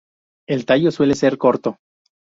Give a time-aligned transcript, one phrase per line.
[0.47, 1.77] El tallo suele ser corto.